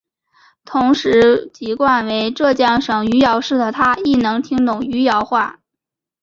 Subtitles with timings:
[0.65, 5.59] 同时籍贯为浙江省余姚市的她亦能听懂余姚话。